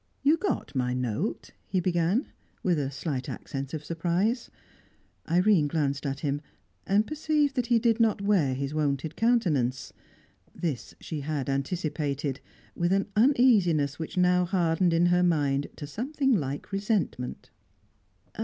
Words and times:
"You 0.23 0.35
got 0.35 0.73
my 0.73 0.95
note?" 0.95 1.51
he 1.67 1.79
began, 1.79 2.25
with 2.63 2.79
a 2.79 2.89
slight 2.89 3.29
accent 3.29 3.71
of 3.71 3.85
surprise. 3.85 4.49
Irene 5.29 5.67
glanced 5.67 6.07
at 6.07 6.21
him, 6.21 6.41
and 6.87 7.05
perceived 7.05 7.55
that 7.55 7.67
he 7.67 7.77
did 7.77 7.99
not 7.99 8.19
wear 8.19 8.55
his 8.55 8.73
wonted 8.73 9.15
countenance. 9.15 9.93
This 10.55 10.95
she 10.99 11.19
had 11.19 11.47
anticipated, 11.51 12.39
with 12.73 12.91
an 12.91 13.09
uneasiness 13.15 13.99
which 13.99 14.17
now 14.17 14.43
hardened 14.43 14.91
in 14.91 15.05
her 15.05 15.21
mind 15.21 15.67
to 15.75 15.85
something 15.85 16.33
like 16.33 16.71
resentment. 16.71 17.51